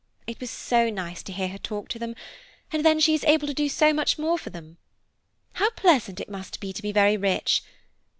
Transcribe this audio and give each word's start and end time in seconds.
It 0.25 0.41
was 0.41 0.49
so 0.49 0.89
nice 0.89 1.21
to 1.21 1.31
hear 1.31 1.49
her 1.49 1.59
talk 1.59 1.87
to 1.89 1.99
them, 1.99 2.15
and 2.73 2.83
then 2.83 2.99
she 2.99 3.13
is 3.13 3.23
able 3.25 3.45
to 3.45 3.53
do 3.53 3.69
so 3.69 3.93
much 3.93 4.15
for 4.15 4.49
them. 4.49 4.77
How 5.53 5.69
pleasant 5.75 6.19
it 6.19 6.27
must 6.27 6.59
be 6.59 6.73
to 6.73 6.81
be 6.81 6.91
very 6.91 7.17
rich. 7.17 7.61